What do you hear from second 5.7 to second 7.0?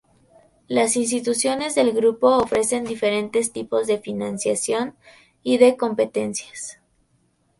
competencias.